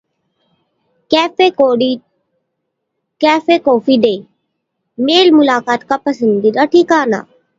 cafe 3.21 3.57
coffee 3.57 3.97
day 3.97 4.23
मेल-मुलाकात 4.97 5.83
का 5.83 5.97
पसंदीदा 5.97 6.65
ठिकाना 6.65 7.25